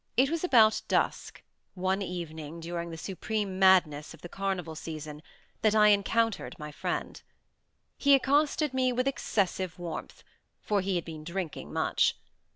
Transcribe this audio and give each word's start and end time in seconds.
It 0.17 0.31
was 0.31 0.43
about 0.43 0.81
dusk, 0.87 1.43
one 1.75 2.01
evening 2.01 2.59
during 2.59 2.89
the 2.89 2.97
supreme 2.97 3.59
madness 3.59 4.15
of 4.15 4.23
the 4.23 4.29
carnival 4.29 4.73
season, 4.73 5.21
that 5.61 5.75
I 5.75 5.89
encountered 5.89 6.57
my 6.57 6.71
friend. 6.71 7.21
He 7.99 8.15
accosted 8.15 8.73
me 8.73 8.91
with 8.91 9.07
excessive 9.07 9.77
warmth, 9.77 10.23
for 10.59 10.81
he 10.81 10.95
had 10.95 11.05
been 11.05 11.23
drinking 11.23 11.71
much. 11.71 12.17